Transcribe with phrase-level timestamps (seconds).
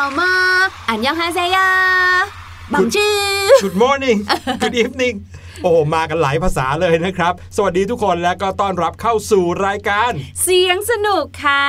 [0.00, 0.34] ดีค่ะนี่ฮามา
[0.88, 1.68] อันยองฮาเซยา
[2.72, 3.16] บังชื่อ
[3.64, 4.18] Good morning
[4.62, 5.16] Good evening
[5.62, 10.12] โอ้มากันหลายภาษาเลยนะครับ สวัสดีทุกคนและก็ต้อนรับเข้าสู่รายการ
[10.42, 11.66] เสียงสนุกค่ะ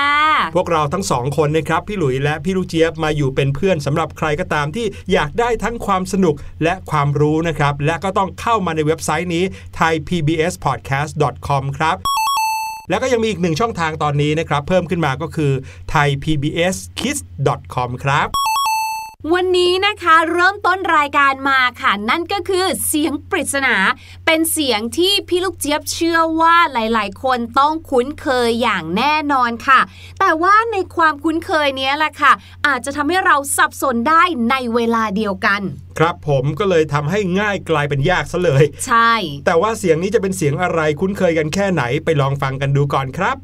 [0.56, 9.44] พวกเราทั้งสองคนนะครับ พี่หลุยและพี่ลูกเจี๊ยบมาอยู่เป็นเพื่อนสำหรับใครก็ตามที่อยากได้ทั้งความสนุกและความรู้นะครับ และก็ต้องเข้ามาในเว็บไซต์นี้
[9.80, 11.98] thaipbspodcast.com ครับ
[12.90, 15.52] แล้วก็ยังมีอีกหนึ่งช่องทางตอนนี้นะครับ เพิ่มขึ้นมาก็คือ
[15.94, 18.51] thaipbskids.com ครับ
[19.34, 23.76] วันนี้นะคะเริ่มต้นรายการมาค่ะ นั่นก็คือเสียงปริศนา
[24.26, 29.80] เป็นเสียงที่พี่ลูกเจี๊ยบเชื่อว่าหลาย ๆ คนต้องคุ้นเคยอย่างแน่นอนค่ะ
[30.20, 32.34] แต่ว่าในความคุ้นเคยเนี้ยแหละค่ะ
[32.68, 35.62] อาจจะทำให้เราสับสนได้ในเวลาเดียวกัน
[36.00, 39.14] ครับผมก็เลยทำให้ง่ายกลายเป็นยากซะเลย ใช่
[39.46, 43.38] แต่ว่าเสียงนี้จะเป็นเสียงอะไรคุ้นเคยกันแค่ไหนไปลองฟังกันดูก่อนครับ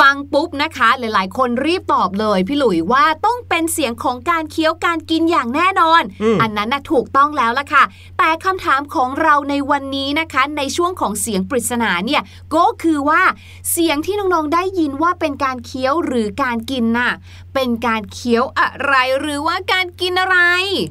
[0.08, 7.84] ัง ปุ๊บนะคะ หลายๆ คนรีบตอบเลยพี่หลุยว่าต้องเป็นเสียงของการเคี้ยวการกินอย่างแน่นอนอืมนนั้นน่ะถูกต้องแล้วล่ะค่ะ
[8.18, 12.22] แต่คำถามของเราในวันนี้นะคะ ในช่วงของเสียงปริศนาเนี่ย
[12.54, 13.22] ก็คือว่า
[13.70, 17.12] เสียงที่น้องๆได้ยินว่าเป็นการเคี้ยวหรือการกินน่ะ
[17.54, 20.38] เป็นการเคี้ยวอะไรหรือว่าการกินอะไร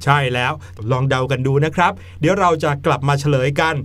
[0.06, 0.54] ใช่แล้ว
[0.92, 3.76] ลองเดากันดูนะครับ เดี๋ยวเราจะกลับมาเฉลยกัน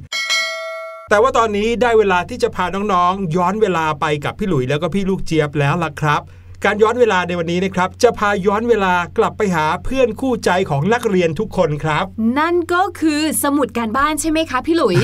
[1.09, 6.23] แต่ว่าตอนนี้ได้เวลาที่จะพาน้องๆ ย้อนเวลาไปกับพี่หลุยแล้วก็พี่ลูกเจี๊ยบแล้วล่ะครับ
[6.65, 12.05] การย้อนเวลาในวันนี้นะครับ จะพาย้อนเวลากลับไปหาเพื่อนคู่ใจของนักเรียนทุกคนครับ
[12.39, 14.97] นั่นก็คือสมุดการบ้านใช่ไหมคะพี่หลุย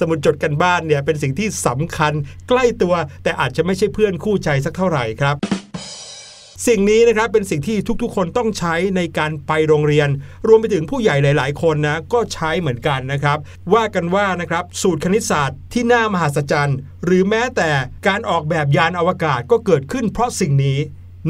[0.00, 2.12] สมุดจดกันบ้านเนี่ยเป็นสิ่งที่สำคัญ
[2.48, 5.36] ใกล้ตัว แต่อาจจะไม่ใช่เพื่อนคู่ใจสักเท่าไหร่ครับ
[6.66, 10.08] สิ่งนี้นะครับเป็นสิ่งที่ทุกๆ คนต้องใช้ในการไปโรงเรียน
[10.46, 13.38] รวมไปถึงผู้ใหญ่หลาย ๆ คนนะก็ใช้เหมือนกันนะครับ
[13.74, 17.70] ว่ากันว่านะครับสูตรคณิตศาสตร์ที่น่ามหัศจรรย์ หรือแม้แต่
[18.06, 20.78] การออกแบบยานอวกาศก็เกิดขึ้นเพราะสิ่งนี้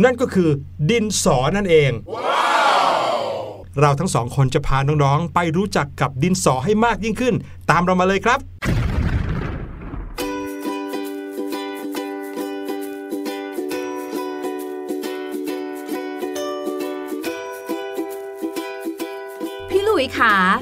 [0.05, 0.51] นั่นก็คือ
[0.91, 1.91] ดินสอนั่นเอง
[3.81, 7.35] เราทั้งสองคนจะพาน้อง ๆ ไปรู้จักกับดินสอให้มากยิ่งขึ้น
[7.71, 8.39] ตามเรามาเลยครับ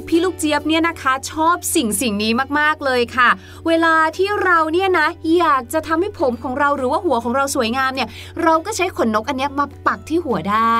[0.06, 3.28] พี่ลูกเจี๊ยบเนี่ยนะคะชอบสิ่งสิ่งนี้มากๆเลยค่ะ
[3.66, 5.08] เวลาที่เราเนี่ยนะ
[5.38, 8.08] อยากจะทำให้ผมของเราหรือว่าหัวของเราสวยงามเนี่ย
[8.42, 10.76] เราก็ใช้ขนนกอันนี้มาปักที่หัวได้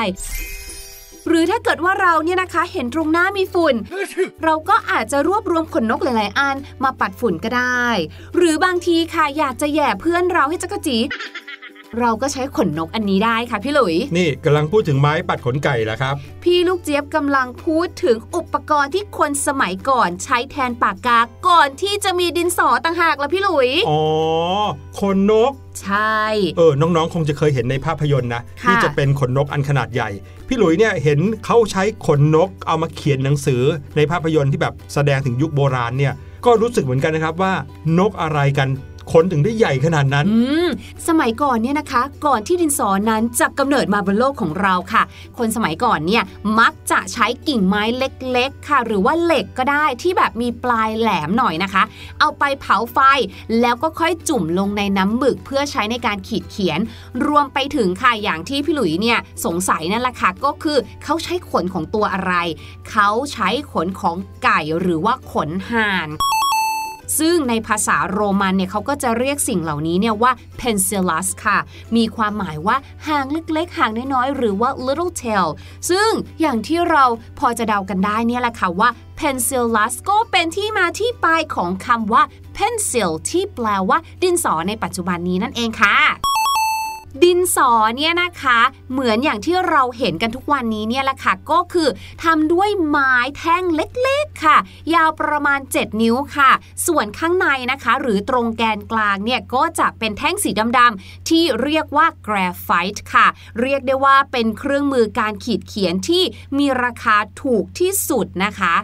[1.29, 3.75] หรือถ้าเกิดว่าเราเนี่ยนะคะเห็นตรงหน้ามีฝุ่น
[4.45, 7.87] เราก็อาจจะรวบรวมขนนกหลาย ๆ อันมาปัดฝุ่นก็ได้
[8.37, 10.99] หรือบางทีค่ะอยากจะแย่เพื่อนเราให้จักจี
[12.01, 16.15] เราก็ใช้ขนนกอันนี้ได้ค่ะพี่หลุย นี่กำลังพูดถึงไม้ปัดขนไก่แล้วครับ
[16.45, 21.19] พี่ลูกเจี๊ยบกำลังพูดถึงอุปกรณ์ที่คนสมัยก่อนใช้แทนปากกา
[21.49, 24.01] ก่อนที่จะมีดินสอต่างหากละพี่หลุย อ๋อ
[25.01, 25.53] ขนนก
[25.83, 26.19] ใช่
[26.57, 30.11] เออ น้องๆ คงจะเคยเห็นในภาพยนตร์นะค่ะที่จะเป็นขนนกอันขนาดใหญ่
[30.49, 33.63] พี่หลุยเนี่ยเห็นเขาใช้ขนนกเอามาเขียนหนังสือ
[33.97, 36.15] ในภาพยนตร์ที่แบบแสดงถึงยุคโบราณเนี่ย
[36.47, 37.53] ก็รู้สึกเหมือนกันนะครับว่า
[37.99, 38.69] นกอะไรกัน
[39.13, 40.27] ขนถึงได้ใหญ่ขนาดนั้น
[41.09, 45.03] สมัยก่อนเนี่ยนะคะ ก่อนที่ดินสอนั้นจะกำเนิดมาบนโลกของเราค่ะ
[45.39, 46.23] คนสมัยก่อนเนี่ย
[46.61, 51.83] มักจะใช้กิ่งไม้เล็กๆ ค่ะ หรือว่าเหล็กก็ได้ที่แบบมีปลายแหลมหน่อยนะคะ
[52.21, 52.99] เอาไปเผาไฟ
[53.61, 56.81] แล้วก็ค่อยจุ่มลงในน้ำหมึกเพื่อใช้ในการขีดเขียน
[57.27, 62.35] รวมไปถึงค่ะอย่างที่พี่หลุยเนี่ยสงสัยนั่นแหละค่ะก็คือเขาใช้ขนของตัวอะไร
[62.91, 66.11] เขาใช้ขนของไก่หรือว่าขนห่าน
[67.19, 71.59] ซึ่งในภาษาโรมันเนี่ยเขาก็จะเรียกสิ่งเหล่านี้เนี่ยว่า pencilus ค่ะ
[71.97, 75.49] มีความหมายว่าหางเล็กๆ หางน้อยๆ หรือว่า little tail
[75.91, 76.11] ซึ่ง
[76.41, 77.05] อย่างที่เรา
[77.39, 78.89] พอจะเดากันได้เนี่ยแหละค่ะว่า
[79.19, 82.23] pencilus ก็เป็นที่มาที่ไปของคำว่า
[82.57, 86.38] pencil ที่แปลว่าดินสอในปัจจุบันนี้นั่นเองค่ะ
[87.23, 88.59] ดินสอเนี่ยนะคะ
[88.93, 91.89] เหมือนอย่างที่เราเห็นกันทุกวันนี้เนี่ยแหละค่ะ ก็คือ
[92.25, 94.57] ทำด้วยไม้แท่งเล็กๆค่ะ
[94.95, 96.51] ยาวประมาณ 7 นิ้วค่ะ
[96.87, 103.27] ส่วนข้างในนะคะ หรือตรงแกนกลางเนี่ยก็จะเป็นแท่งสีดำๆที่เรียกว่า graphite ค่ะ
[103.61, 106.23] เรียกได้ว่าเป็นเครื่องมือการขีดเขียนที่
[106.59, 108.75] มีราคาถูกที่สุดนะคะ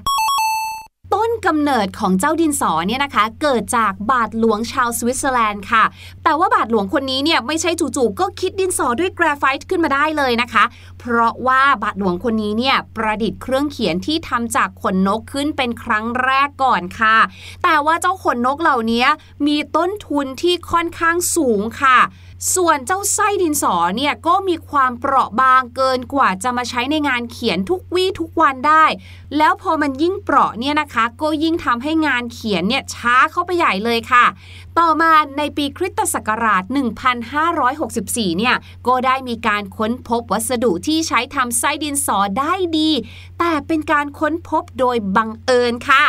[1.15, 5.85] ต้นกำเนิดของเจ้าดินสอเนี่ยนะคะ เกิดจากบาทหลวงชาวสวิตเซอร์แลนด์ค่ะ
[6.25, 10.65] แต่ว่าบาทหลวงคนนี้เนี่ยไม่ใช่จู่ๆก็คิดดินสอด้วยแกรไฟต์ขึ้นมาได้เลยนะคะ
[11.01, 17.17] เพราะว่าบาทหลวงคนนี้เนี่ยประดิษฐ์เครื่องเขียนที่ทำจากขนนกขึ้นเป็นครั้งแรกก่อนค่ะ
[17.63, 19.07] แต่ว่าเจ้าขนนกเหล่านี้
[19.47, 21.99] มีต้นทุนที่ค่อนข้างสูงค่ะ
[22.53, 28.85] ส่วนเจ้าไส้ดินสอเนี่ยก็มีความเปราะบางเกินกว่าจะมาใช้ในงานเขียนทุกวี่ทุกวันได้
[29.37, 34.25] แล้วพอมันยิ่งเปราะเนี่ยนะคะ ก็ยิ่งทำให้งานเขียนเนี่ยช้าเข้าไปใหญ่เลยค่ะ
[34.81, 36.63] ต่อมาในปีคริสตศักราช
[37.51, 42.91] 1564 เนี่ย ก็ได้มีการค้นพบวัสดุที่ใช้ทำไส้ดินสอได้ดี
[43.39, 46.05] แต่เป็นการค้นพบโดยบังเอิญค่ะ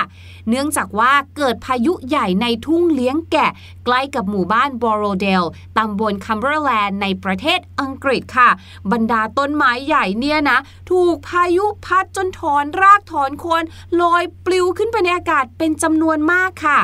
[0.50, 3.52] เนื่องจากว่าเกิดพายุใหญ่ในทุ่งเลี้ยงแกะ
[3.86, 5.44] ใกล้กับหมู่บ้านบอโรเดล
[5.78, 8.50] ตำบลคัมเบอร์แลนด์ในประเทศอังกฤษค่ะ
[8.92, 10.60] บรรดาต้นไม้ใหญ่เนี่ยนะ
[10.92, 13.64] ถูกพายุพัดจนถอนรากถอนโคน
[14.02, 16.80] ลอยปลิวขึ้นไปในอากาศเป็นจำนวนมากค่ะ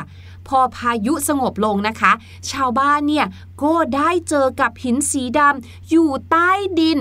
[0.51, 2.12] พอพายุสงบลงนะคะ
[2.51, 3.25] ชาวบ้านเนี่ย
[3.63, 6.98] ก็ได้เจอกับหินสีดำอยู่ใต้ดิน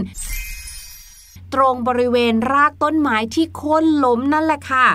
[1.55, 4.87] ตรงบริเวณรากต้นไม้ที่โค่นล้มนั่นแหละค่ะ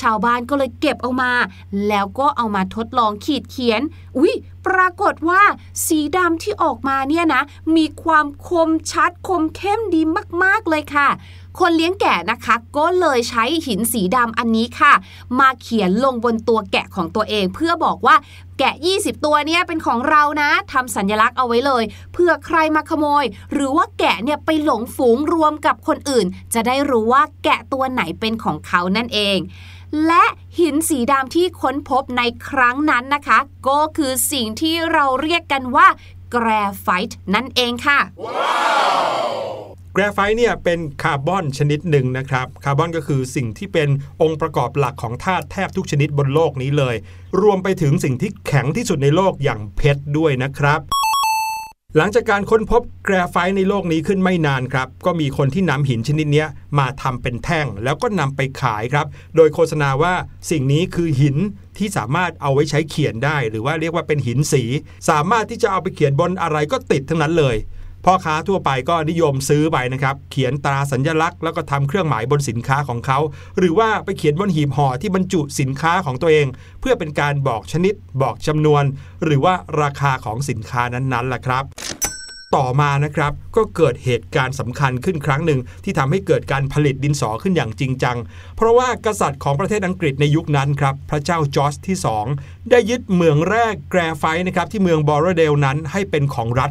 [0.00, 1.32] ชาวบ้านก็เลยเก็บเอามา
[1.88, 3.80] แล้วก็เอามาทดลองขีดเขียน
[4.18, 4.34] อุ๊ย
[4.66, 5.42] ปรากฏว่า
[5.86, 7.42] สีดำที่ออกมาเนี่ยนะ
[7.76, 10.02] มีความคมชัดคมเข้มดี
[10.42, 11.08] มาก ๆ เลยค่ะ
[11.58, 14.92] คนเลี้ยงแกะนะคะ ก็เลยใช้หินสีดำอันนี้ค่ะ
[15.40, 18.16] มาเขียนลงบนตัวแกะของตัวเอง เพื่อบอกว่า
[18.58, 29.38] แกะ 20 ตัวเนี่ยเป็นของเรานะทำสัญลักษณ์เอาไว้เลย เพื่อใครมาขโมย หรือว่าแกะเนี่ยไปหลงฝูงรวมกับคนอื่น จะได้รู้ว่าแกะตัวไหนเป็นของเขานั่นเอง
[30.06, 30.24] และ
[30.58, 35.88] หินสีดำที่ค้นพบในครั้งนั้นนะคะ ก็คือสิ่งที่เราเรียกกันว่า
[36.32, 36.46] แกร
[36.80, 38.71] ไฟต์นั่นเองค่ะ
[39.96, 43.88] แกรไฟต์เนี่ยเป็นคาร์บอนชนิดหนึ่งนะครับ คาร์บอนก็คือสิ่งที่เป็น
[44.22, 46.96] องค์ประกอบหลักของธาตุแทบทุกชนิดบนโลกนี้เลย
[47.40, 50.80] รวมไปถึงสิ่งที่แข็งที่สุดในโลกอย่างเพชรด้วยนะครับ
[51.96, 56.44] หลังจากการค้นพบแกรไฟต์ในโลกนี้ขึ้นไม่นานครับ ก็มีคนที่นำหินชนิดนี้
[56.78, 59.06] มาทำเป็นแท่งแล้วก็นำไปขายครับ
[59.36, 60.14] โดยโฆษณาว่า
[60.50, 61.36] สิ่งนี้คือหิน
[61.78, 64.62] ที่สามารถเอาไว้ใช้เขียนได้ หรือว่าเรียกว่าเป็นหินสี
[65.08, 67.56] สามารถที่จะเอาไปเขียนบนอะไรก็ติดทั้งนั้นเลย
[68.04, 73.18] พ่อค้าทั่วไปก็นิยมซื้อไปนะครับ เขียนตราสัญลักษณ์แล้วก็ทำเครื่องหมายบนสินค้าของเขา
[73.58, 76.46] หรือว่าไปเขียนบนหีบห่อที่บรรจุสินค้าของตัวเอง
[76.80, 78.84] เพื่อเป็นการบอกชนิด บอกจำนวน
[79.24, 81.66] หรือว่าราคาของสินค้านั้นๆล่ะครับ
[82.56, 88.16] ต่อมานะครับก็เกิดเหตุการณ์สำคัญขึ้นครั้งหนึ่ง ที่ทำให้เกิดการผลิตดินสอขึ้นอย่างจริงจัง
[88.56, 91.96] เพราะว่ากษัตริย์ของประเทศอังกฤษในยุคนั้นครับ พระเจ้าจอร์จที่
[92.34, 96.70] 2 ได้ยึดเมืองแรกแกรไฟต์นะครับที่เมืองบอร์เดลนั้นให้เป็นของรัฐ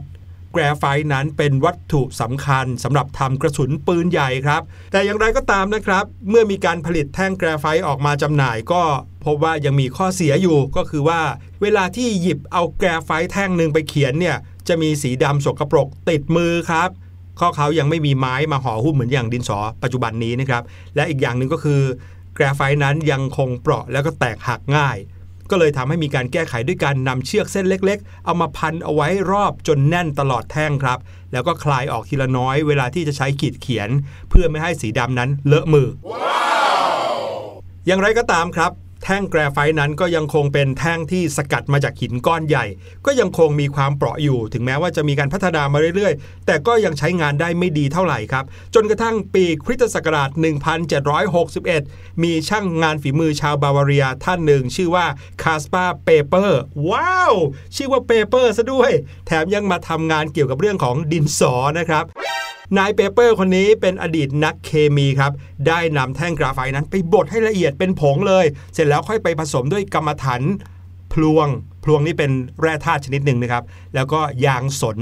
[0.51, 8.83] แกรไฟต์นั้นเป็นวัตถุสำคัญสำหรับทำกระสุนปืนใหญ่ครับ แต่อย่างไรก็ตามนะครับ เมื่อมีการผลิตแท่งแกรไฟต์ออกมาจำหน่ายก็
[9.25, 11.21] พบว่ายังมีข้อเสียอยู่ก็คือว่า
[11.61, 16.89] เวลาที่หยิบเอาแกรไฟต์แท่งหนึ่งไปเขียนเนี่ยจะมีสีดำสกปรกติดมือครับ
[17.39, 20.63] ข้อเขายังไม่มีไม้มาห่อหุ้มเหมือนอย่างดินสอปัจจุบันนี้นะครับ
[20.95, 21.81] และอีกอย่างหนึ่งก็คือ
[22.35, 24.97] แกรไฟต์นั้นยังคงเปราะแล้วก็แตกหักง่าย
[25.51, 30.99] ก็เลยทำให้มีการแก้ไขด้วยการนำเชือกเส้นเล็ก ๆ เอามาพันเอาไว้รอบจนแน่นตลอดแท่งครับ
[31.31, 33.89] แล้วก็คลายออกทีละน้อยเวลาที่จะใช้ขีดเขียน
[34.29, 35.89] เพื่อไม่ให้สีดำนั้นเลอะมือ
[37.87, 38.71] อย่างไรก็ตามครับ
[39.03, 42.65] แท่งแกรไฟต์นั้นก็ยังคงเป็นแท่งที่สกัดมาจากหินก้อนใหญ่
[43.05, 48.43] ก็ยังคงมีความเปราะอยู่ ถึงแม้ว่าจะมีการพัฒนามาเรื่อยๆ แต่ก็ยังใช้งานได้ไม่ดีเท่าไหร่ครับ
[48.75, 50.29] จนกระทั่งปีคริสตศักราช
[51.45, 55.05] 1761 มีช่างงานฝีมือชาวบาวาเรียท่านหนึ่ง ชื่อว่า
[55.43, 57.33] คาสปาเปเปอร์ว้าว
[57.75, 58.91] ชื่อว่าเปเปอร์ซะด้วย
[59.27, 62.05] แถมยังมาทำงานเกี่ยวกับเรื่องของดินสอนะครับ
[62.77, 65.31] นายเปเปอร์คนนี้เป็นอดีตนักเคมีครับ
[65.67, 70.41] ได้นำแท่งแกรไฟต์นั้นไปบดให้ละเอียดเป็นผงเลย เสร็จแล้วค่อยไปผสมด้วยกำมะถัน
[71.13, 71.47] พลวง
[71.83, 73.63] พลวงนี่เป็นแร่ธาตุชนิดหนึ่งนะครับ
[73.95, 74.97] แล้วก็ยางสน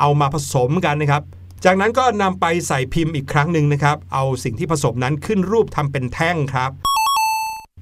[0.00, 1.22] เอามาผสมกันนะครับ
[1.64, 6.70] จากนั้นก็นำไปใส่พิมพ์อีกครั้งหนึ่งนะครับ เอาสิ่งที่ผสมนั้นขึ้นรูปทำเป็นแท่งครับ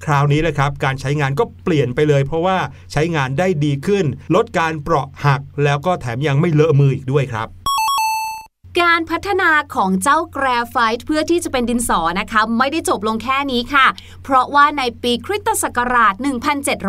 [0.05, 2.57] คราวนี้แหละครับการใช้งานก็เปลี่ยนไปเลย เพราะว่า
[2.91, 7.47] ใช้งานได้ดีขึ้น ลดการเปราะหัก แล้วก็แถมยังไม่เลอะมืออีกด้วยครับ
[8.81, 13.85] การพัฒนาของเจ้าแกรไฟต์เพื่อที่จะเป็นดินสอนะคะ ไม่ได้จบลงแค่นี้ค่ะ
[14.23, 16.13] เพราะว่าในปีคริสตศักราช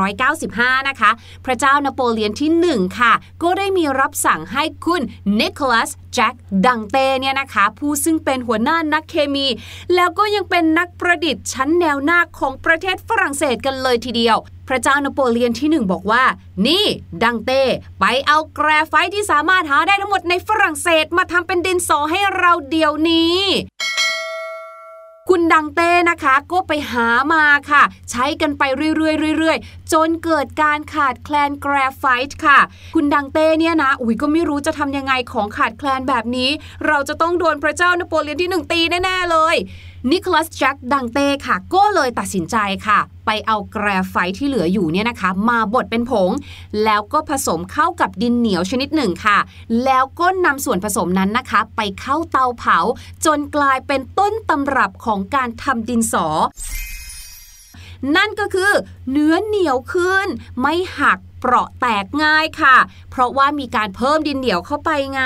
[0.07, 1.11] 1795 นะคะ
[1.45, 5.03] พระเจ้านโปเลียนที่ 1 ค่ะ ก็ได้มีรับสั่งให้คุณ
[5.39, 6.35] นิโคลัสแจ็ค
[6.67, 9.47] ดังเตเนี่ยนะคะ ผู้ซึ่งเป็นหัวหน้านักเคมี
[9.95, 14.39] แล้วก็ยังเป็นนักประดิษฐ์ชั้นแนวหน้าของประเทศฝรั่งเศสกันเลยทีเดียว
[14.71, 16.25] พระเจ้านโปเลียนที่ 1 บอกว่า
[16.67, 16.85] นี่
[17.25, 17.63] ดังเต้
[18.01, 23.41] ไปเอาแกรไฟต์ที่สามารถหาได้ทั้งหมดในฝรั่งเศสมาทำเป็นดินสอให้เราเดี๋ยวนี้
[25.29, 32.59] คุณดังเต้นะคะก็ไปหามาค่ะ ใช้กันไปเรื่อยๆเรื่อยๆ จนเกิดการขาดแคลนแกรไฟต์ค่ะ
[32.95, 36.51] คุณดังเต้เนี่ยนะอุ้ยก็ไม่รู้จะทำยังไงของขาดแคลนแบบนี้
[36.87, 39.57] เราจะต้องโดนพระเจ้านโปเลียนที่หนึ่งตีแน่ๆเลย
[40.09, 46.31] นิโคลัสแจ็คดังเต้ค่ะ ก็เลยตัดสินใจค่ะ ไปเอาแกรไฟที่เหลืออยู่เนี่ยนะคะ มาบดเป็นผง
[46.85, 49.39] แล้วก็ผสมเข้ากับดินเหนียวชนิดหนึ่งค่ะ
[49.85, 52.79] แล้วก็นำส่วนผสมนั้นนะคะ ไปเข้าเตาเผา
[53.27, 56.27] จนกลายเป็นต้นตำรับของการทำดินสอ
[58.17, 58.73] นั่นก็คือ
[59.11, 60.27] เนื้อเหนียวขึ้น
[60.61, 62.77] ไม่หักเปราะแตกง่ายค่ะ
[63.11, 65.23] เพราะว่ามีการเพิ่มดินเหนียวเข้าไปไง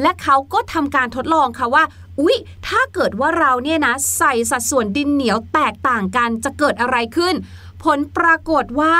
[0.00, 1.84] และเขาก็ทำการทดลองค่ะว่า
[2.20, 7.36] อุ๊ย ถ้าเกิดว่าเราเนี่ยนะ ใส่สัดส่วนดินเหนียวแตกต่างกันจะเกิดอะไรขึ้น
[7.84, 8.96] ผลปรากฏว่า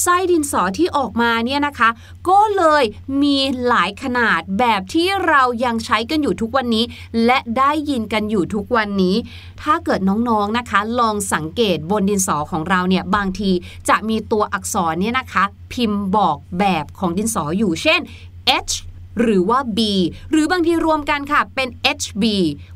[0.00, 1.88] ไส้ดินสอที่ออกมาเนี่ยนะคะ
[2.28, 2.84] ก็เลย
[3.22, 3.36] มี
[3.66, 6.84] หลายขนาดแบบที่เรายังใช้กันอยู่ทุกวันนี้
[7.26, 9.16] และได้ยินกันอยู่ทุกวันนี้
[9.62, 13.50] ถ้าเกิดน้องๆนะคะ ลองสังเกตบนดินสอของเราเนี่ยบางที
[13.88, 18.00] จะมีตัวอักษรเนี่ยนะคะ พิมพ์บอกแบบของดินสออยู่เช่น
[18.70, 18.74] H
[19.20, 19.78] หรือว่า B
[20.30, 21.68] หรือบางทีรวมกันค่ะเป็น
[22.00, 22.24] HB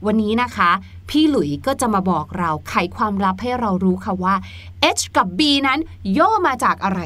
[0.06, 0.70] วันนี้นะคะ
[1.10, 4.34] พี่หลุยก็จะมาบอกเราไขความลับให้เรารู้ค่ะว่า
[4.98, 5.78] H กับ B นั้น
[6.18, 7.00] ย่อมาจากอะไร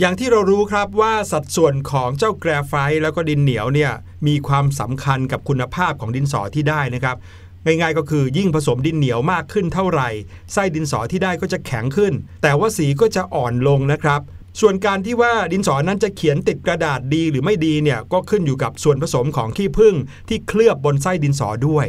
[0.00, 3.92] อย่างที่เรารู้ครับว่าสัดส่วนของเจ้าแกรไฟต์แล้วก็ดินเหนียวเนี่ย
[4.26, 7.16] มีความสำคัญกับคุณภาพของดินสอที่ได้นะครับ
[7.66, 10.08] ง่ายๆก็คือยิ่งผสมดินเหนียวมากขึ้นเท่าไหร่
[10.52, 14.20] ไส้ดินสอที่ได้ก็จะแข็งขึ้น แต่ว่าสีก็จะอ่อนลงนะครับ
[14.60, 19.94] ส่วนการที่ว่าดินสอนั้นจะเขียนติดกระดาษดีหรือไม่ดีเนี่ยก็ขึ้นอยู่กับส่วนผสมของขี้ผึ้ง
[20.28, 21.86] ที่เคลือบบนไส้ดินสอด้วย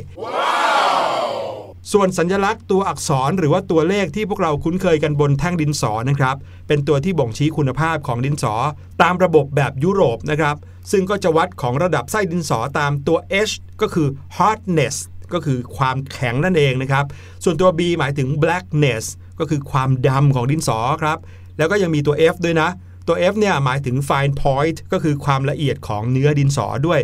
[1.91, 6.35] ส่วนสัญลักษณ์ตัวอักษรหรือว่าตัวเลขที่พวกเราคุ้นเคยกันบนแท่งดินสอนะครับ
[6.67, 8.53] เป็นตัวที่บ่งชี้คุณภาพของดินสอ
[9.01, 10.55] ตามระบบแบบยุโรปนะครับ
[10.91, 13.17] ซึ่งก็จะวัดของระดับไส้ดินสอตามตัว
[13.49, 14.95] H ก็คือ hardness
[15.33, 17.05] ก็คือความแข็งนั่นเองนะครับ
[17.43, 19.05] ส่วนตัว B หมายถึง blackness
[19.39, 21.17] ก็คือความดำของดินสอครับ
[21.57, 22.69] แล้วก็ยังมีตัว F ด้วยนะ
[23.07, 26.99] ตัว F เนี่ยหมายถึง fine point ก็คือความละเอียดของเนื้อดินสอด้วย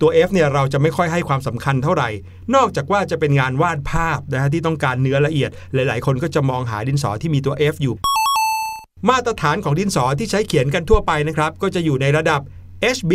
[0.00, 2.08] ตัว F เนี่ยเราจะไม่ค่อยให้ความสำคัญเท่าไหร่
[2.54, 7.94] นอกจากว่าจะเป็นงานวาดภาพนะฮะที่ต้องการเนื้อละเอียด หลาย ๆ คนก็จะมองหาดินสอที่มีตัว F อยู่
[9.08, 12.40] มาตรฐานของดินสอที่ใช้เขียนกันทั่วไปนะครับ ก็จะอยู่ในระดับ
[12.96, 13.12] HB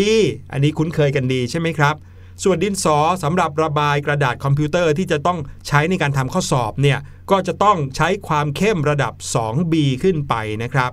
[0.52, 1.96] อันนี้คุ้นเคยกันดีใช่ไหมครับ
[2.44, 7.00] ส่วนดินสอสำหรับระบายกระดาษคอมพิวเตอร์ที่จะต้องใช้ในการทำข้อสอบเนี่ย
[7.32, 10.92] ก็จะต้องใช้ความเข้มระดับ 2B ขึ้นไปนะครับ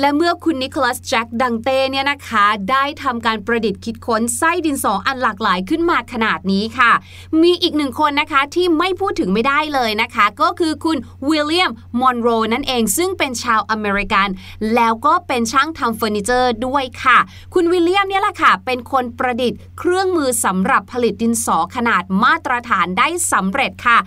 [0.00, 6.92] และเมื่อคุณนิโคลัสฌาคส์กงเต้เนี่ยนะคะ ได้ทำการประดิษฐ์คิดค้นไส้ดินสออันหลากหลายขึ้นมาขนาดนี้ค่ะ
[7.42, 14.28] มีอีกหนึ่งคนนะคะที่ไม่พูดถึงไม่ได้เลยนะคะ ก็คือคุณวิลเลียมมอนโรนั่นเองซึ่งเป็นชาวอเมริกัน
[14.74, 17.18] แล้วก็เป็นช่างทำเฟอร์นิเจอร์ด้วยค่ะ
[17.54, 23.98] คุณวิลเลียมเนี่ยแหละค่ะ เป็นคนประดิษฐ์เครื่องมือสำหรับผลิตดินสอขนาดมาตรฐานได้สำเร็จค่ะ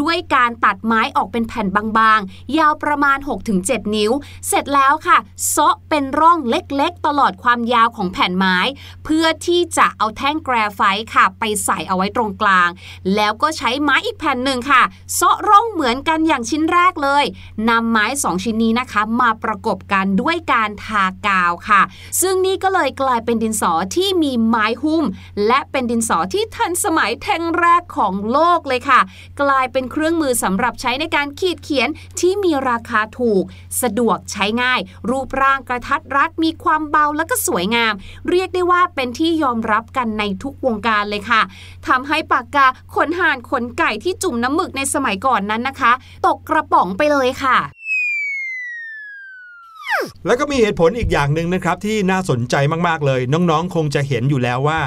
[0.00, 1.66] ด้วยการตัดไม้ออกเป็นแผ่น
[1.98, 3.18] บางๆ ยาวประมาณ
[3.56, 4.12] 6-7 นิ้ว
[4.48, 8.58] เสร็จแล้วค่ะเซาะเป็นร่องเล็กๆ ตลอดความยาวของแผ่นไม้
[9.04, 12.68] เพื่อที่จะเอาแท่งแกรไฟต์ค่ะ ไปใส่เอาไว้ตรงกลาง
[13.14, 14.82] แล้วก็ใช้ไม้อีกแผ่นหนึ่งค่ะ
[15.14, 17.24] เซาะร่องเหมือนกันอย่างชิ้นแรกเลย
[17.68, 21.82] นำไม้สองชิ้นนี้นะคะ มาประกบกันด้วยการทากาวค่ะ
[22.20, 25.04] ซึ่งนี่ก็เลยกลายเป็นดินสอที่มีไม้หุ้ม
[25.46, 29.00] และเป็นดินสอที่ทันสมัยแท่งแรกของโลกเลยค่ะ
[29.40, 31.88] กลายเป็นเครื่องมือสำหรับใช้ในการขีดเขียน
[32.20, 33.44] ที่มีราคาถูก
[33.82, 37.94] สะดวกใช้ง่ายรูปร่างกระทัดรัดมีความเบาและก็สวยงาม
[38.30, 41.42] เรียกได้ว่าเป็นที่ยอมรับกันในทุกวงการเลยค่ะ
[41.88, 45.92] ทำให้ปากกาขนห่านขนไก่ที่จุ่มน้ำหมึกในสมัยก่อนนั้นนะคะ
[46.26, 47.58] ตกกระป๋องไปเลยค่ะ
[50.26, 52.54] แล้วก็มีเหตุผลอีกอย่างหนึ่งนะครับที่น่าสนใจ
[52.88, 54.80] มากๆเลย น้องๆ คงจะเห็นอยู่แล้วว่า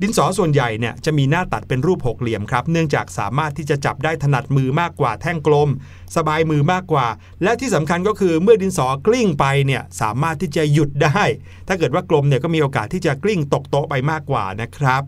[0.00, 5.68] ดินสอส่วนใหญ่เนี่ยจะมีหน้าตัดเป็นรูปหกเหลี่ยมครับ เนื่องจากสามารถที่จะจับได้ถนัดมือมากกว่าแท่งกลม
[6.16, 7.06] สบายมือมากกว่า
[7.42, 11.22] และที่สำคัญก็คือเมื่อดินสอกลิ้งไปเนี่ยสามารถที่จะหยุดได้
[11.68, 15.02] ถ้าเกิดว่ากลมเนี่ยก็มีโอกาสที่จะกลิ้งตกโต๊ะไปมากกว่านะครับ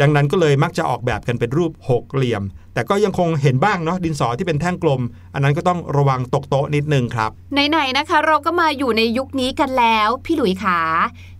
[0.00, 2.42] ดังนั้นก็เลยมักจะออกแบบกันเป็นรูปหกเหลี่ยม
[2.74, 5.00] แต่ก็ยังคงเห็นบ้างเนาะดินสอที่เป็นแท่งกลม
[5.34, 10.78] อันนั้นก็ต้องระวังตกโต๊ะนิดนึงครับไหนๆนะคะ เราก็มาอยู่ในยุคนี้กันแล้ว พี่หลุยขา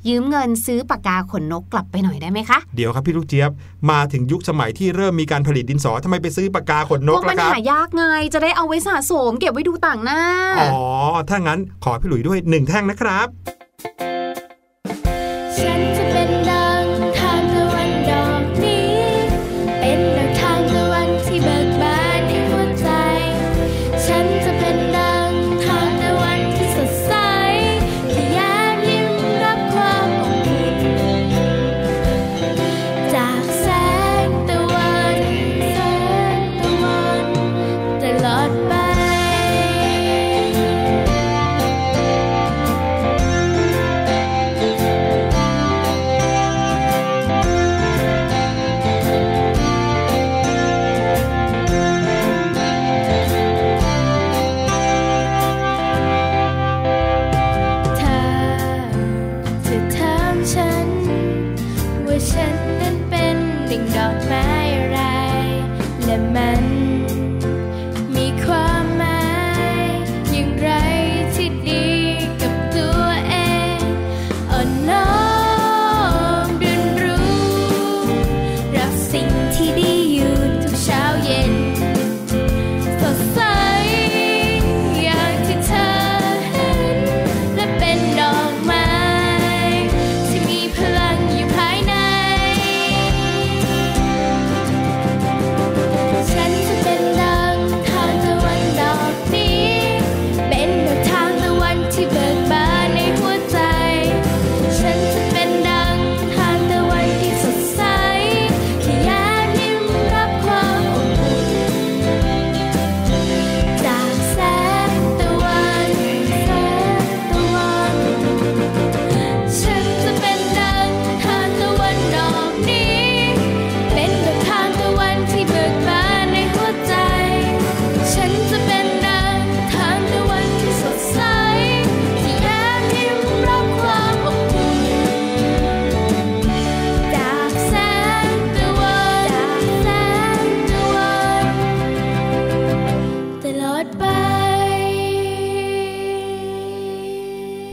[0.08, 3.50] ยืมเงินซื้อปากกาขนนกกลับไปหน่อยได้ไหมคะ เดี๋ยวครับพี่ลูกเจี๊ยบ
[3.90, 10.20] มาถึงยุคสมัยที่เริ่มมีการผลิตดินสอทำไมไปซื้อปากกาขนนพกวกมัล่ะนครับหายากไงจะได้เอาไว้สะสม เก็บไว้ดูต่างหน้า
[10.60, 10.82] อ๋อ
[11.28, 13.28] ถ้างั้นขอพี่หลุยด้วยหนึ่งแท่งนะครับ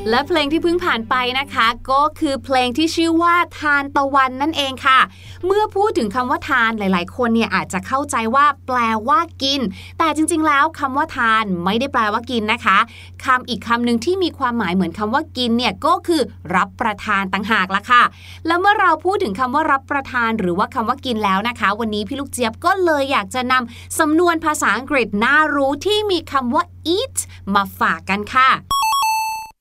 [0.09, 4.99] และเพลงที่เพิ่งผ่านไปนะคะ ก็คือเพลงที่ชื่อว่าทานตะวันนั่นเองค่ะ
[5.45, 9.61] เมื่อพูดถึงคำว่าทานหลาย ๆ คนเนี่ยอาจจะเข้าใจว่าแปลว่ากิน
[9.99, 12.77] แต่จริง ๆ แล้วคำว่าทานไม่ได้แปลว่ากินนะคะ
[13.25, 16.21] คำอีกคำหนึ่งที่มีความหมายเหมือนคำว่ากินเนี่ยก็คือ
[16.55, 18.03] รับประทานต่างหากละค่ะ
[18.47, 26.63] แล้วเมื่อเราพูดถึงคำว่ารับประทานหรือว่าคำว่ากินแล้วนะคะ วันนี้พี่ลูกเจี๊ยบก็เลยอยากจะนำสำนวนภาษาอังกฤษน่ารู้ที่มีคำว่า
[26.97, 27.17] eat
[27.53, 28.49] มาฝากกันค่ะ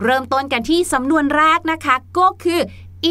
[0.05, 2.61] เริ่มต้นกันที่สำนวนแรกนะคะ ก็คือ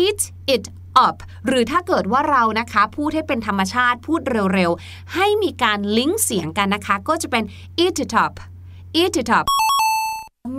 [0.01, 0.21] eat
[0.55, 0.65] it
[1.05, 4.21] up หรือถ้าเกิดว่าเรานะคะ พูดให้เป็นธรรมชาติพูด
[4.53, 7.43] เร็วๆ ให้มีการลิงก์เสียงกันนะคะ ก็จะเป็น
[7.83, 8.33] eat it up
[9.01, 9.45] eat it up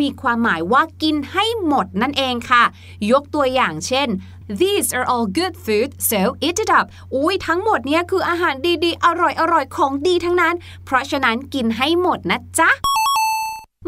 [0.01, 2.65] มีความหมายว่ากินให้หมดนั่นเองค่ะ
[3.13, 4.09] ยกตัวอย่างเช่น
[4.61, 12.71] these are all good food so eat it up อุ้ยทั้งหมดเนี้ยคืออาหารดีๆ อร่อยๆ ของดีทั้งนั้น เพราะฉะนั้นกินให้หมดนะจ๊ะ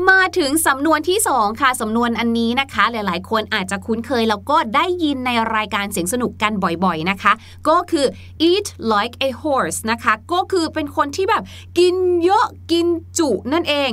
[0.09, 6.53] มาถึงสำนวนที่ 2 ค่ะ สำนวนอันนี้นะคะ หลายๆ คนอาจจะคุ้นเคยแล้วก็ได้ยินในรายการเสียงสนุกกัน
[6.85, 7.33] บ่อยๆนะคะ
[7.69, 8.07] ก็คือ
[8.49, 11.43] eat like a horse นะคะ ก็คือเป็นคนที่แบบ
[11.79, 12.87] กินเยอะกิน
[13.19, 13.91] จุนั่นเอง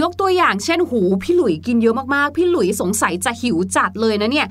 [0.00, 4.46] ยกตัวอย่างเช่นหูพี่หลุยกินเยอะมากๆ พี่หลุยสงสัยจะหิวจัดเลยนะเนี่ย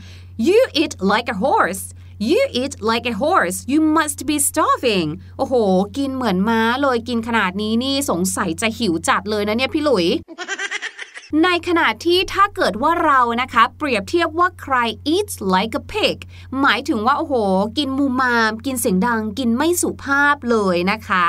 [0.47, 1.83] you eat like a horse
[2.19, 5.53] you eat like a horse you must be starving โอ้โห
[5.97, 10.05] กินเหมือนม้าเลยกินขนาดนี้นี่สงสัยจะหิวจัดเลยนะเนี่ยพี่หลุย
[11.43, 14.75] ในขณะที่ถ้าเกิดว่าเรานะคะ เปรียบเทียบว่าใคร
[15.13, 16.17] eats like a pig
[16.61, 17.33] หมายถึงว่า โอ้โห
[17.77, 21.25] กินมูมาม กินเสียงดัง กินไม่สุภาพเลยนะคะ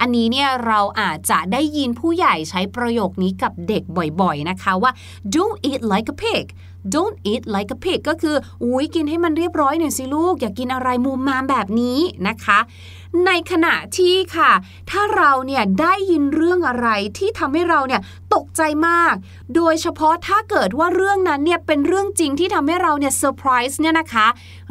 [0.00, 3.82] อันนี้เนี่ยเราอาจจะได้ยินผู้ใหญ่ใช้ประโยคนี้กับเด็ก
[4.20, 4.92] บ่อยๆนะคะว่า
[5.34, 6.44] don't eat like a pig
[6.94, 12.58] don't eat like a pig ก็คืออุ้ยกินให้มันเรียบร้อยหน่อยสิลูก อย่ากกินอะไรมูมามแบบนี้นะคะ
[13.26, 14.52] ในขณะที่ค่ะ
[14.90, 16.88] ถ้าเราเนี่ยได้ยินเรื่องอะไร
[17.18, 18.00] ที่ทำให้เราเนี่ย
[18.34, 19.14] ตกใจมาก
[19.54, 24.26] โดยเฉพาะถ้าเกิดว่าเรื่องนั้นเนี่ยเป็นเรื่องจริงที่ทำให้เราเนี่ยเซอร์ไพรส์เนี่ยนะคะ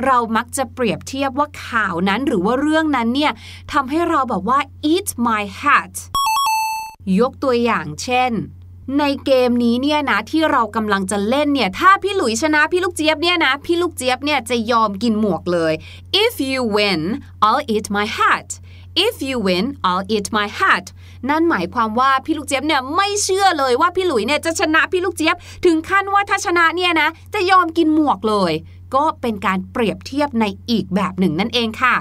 [0.06, 3.32] เรามักจะเปรียบเทียบว่าข่าวนั้นหรือว่าเรื่องนั้นเนี่ย
[3.74, 4.60] ทำให้เราแบบว่า
[4.94, 5.94] eat my hat
[7.20, 8.32] ยกตัวอย่างเช่น
[8.98, 15.74] ในเกมนี้เนี่ยนะที่เรากำลังจะเล่นเนี่ยถ้าพี่หลุยชนะพี่ลูกเจี๊ยบเนี่ยนะพี่ลูกเจี๊ยบเนี่ยจะยอมกินหมวกเลย
[16.24, 17.02] if you win
[17.46, 18.48] I'll eat my hat
[19.06, 20.86] if you win I'll eat my hat
[21.30, 28.54] นั่นหมายความว่าพี่ลูกเจี๊ยบเนี่ยไม่เชื่อเลยว่าพี่หลุยเนี่ยจะชนะพี่ลูกเจี๊ยบ ถึงขั้นว่าถ้าชนะเนี่ยนะจะยอมกินหมวกเลย
[28.96, 31.96] ก็เป็นการเปรียบเทียบในอีกแบบหนึ่งนั่นเองค่ะ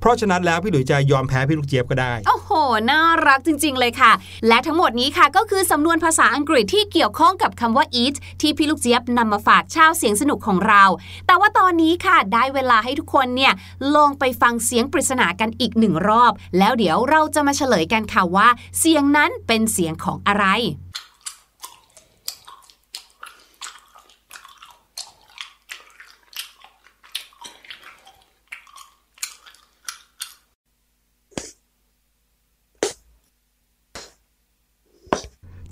[0.00, 2.50] เพราะฉะนั้นแล้วพี่หลุยจะยอมแพ้พี่ลูกเจี๊ยบก็ได้โอ้โห
[2.90, 4.12] น่ารักจริง ๆ เลยค่ะ
[4.48, 10.84] และทั้งหมดนี้ค่ะก็คือสำนวนภาษาอังกฤษที่เกี่ยวข้องกับคำว่า eat ที่พี่ลูกเจี๊ยบนำมาฝากชาวเสียงสนุกของเรา
[11.26, 13.52] แต่ว่าตอนนี้ค่ะได้เวลาให้ทุกคนเนี่ย
[13.94, 20.46] ลองไปฟังเสียงปริศนากันอีกหนึ่งรอบ แล้วเดี๋ยวเราจะมาเฉลยกันค่ะว่า เสียงนั้นเป็นเสียงของอะไร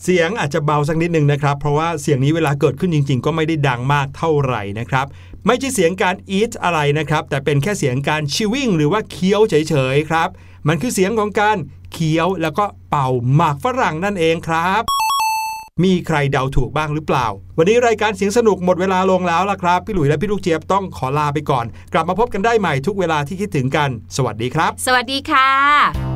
[0.09, 5.07] เสียงอาจจะเบาสักนิดนึงนะครับ เพราะว่าเสียงนี้เวลาเกิดขึ้นจริง ๆ ก็ไม่ได้ดังมากเท่าไหร่นะครับ
[5.47, 10.29] ไม่ใช่เสียงการ eat อะไรนะครับ แต่เป็นแค่เสียงการ chewing หรือว่าเคี้ยวเฉยๆครับ
[10.69, 11.57] มันคือเสียงของการ
[11.93, 14.83] เคี้ยวแล้วก็เป่าหมากฝรั่งนั่นเองครับ
[15.85, 17.27] มีใครเดาถูกบ้างหรือเปล่า
[17.59, 26.16] วันนี้รายการเสียงสนุกหมดเวลาลงแล้วล่ะครับ พี่หลุยและพี่ลูกเจี๊ยบต้องขอลาไปก่อน กลับมาพบกันได้ใหม่ทุกเวลาที่คิดถึงกัน สวัสดีครับ สวัสดีค่ะ